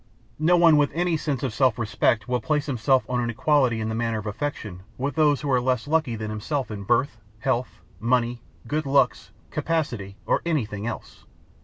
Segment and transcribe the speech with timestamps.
[0.39, 3.87] No one with any sense of self respect will place himself on an equality in
[3.87, 7.81] the matter of affection with those who are less lucky than himself in birth, health,
[7.99, 11.25] money, good looks, capacity, or anything else.